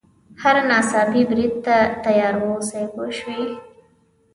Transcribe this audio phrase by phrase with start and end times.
[0.41, 3.41] هر ناڅاپي برید ته تیار واوسي پوه شوې!.